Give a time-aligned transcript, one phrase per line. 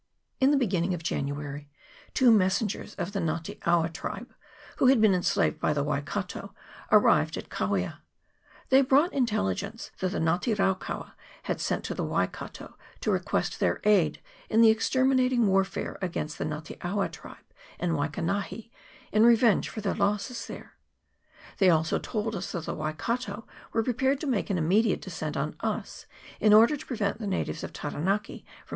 [0.39, 1.69] In the beginning of January
[2.15, 4.33] two messengers of the Nga te awa tribe,
[4.77, 6.55] who had been enslaved by the Wai kato,
[6.91, 7.99] arrived from Kawia:
[8.69, 11.11] they brought intelligence that the Nga te raukaua
[11.43, 14.19] had sent to the Waikato to request their aid
[14.49, 17.37] in an exterminating warfare against the Nga te awa tribe
[17.77, 18.71] in Waikanahi,
[19.11, 20.77] in revenge for their losses there.
[21.59, 25.37] They also told us that the Wai kato were prepared to make an immediate descent
[25.37, 26.07] on us,
[26.39, 28.65] in order to prevent the natives of Taranaki from M2 164 MOTU ROA ISLAND.
[28.65, 28.69] [PART I.